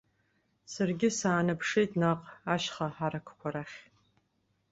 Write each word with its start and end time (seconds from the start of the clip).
Саргьы 0.71 1.09
саанаԥшит 1.17 1.91
наҟ, 2.01 2.19
ашьха 2.53 2.87
ҳаракқәа 2.95 3.49
рахь. 3.53 3.79